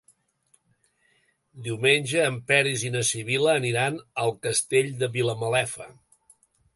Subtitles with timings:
[1.67, 5.87] Diumenge en Peris i na Sibil·la aniran al Castell de Vilamalefa.